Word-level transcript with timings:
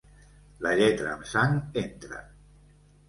La 0.67 0.71
lletra 0.79 1.13
amb 1.17 1.29
sang 1.33 1.55
entra. 1.83 2.25